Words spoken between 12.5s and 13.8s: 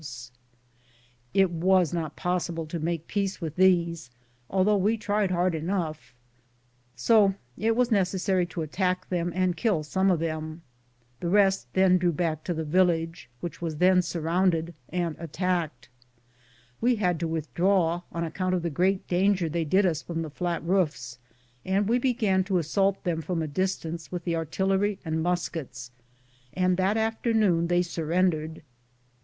the village, which was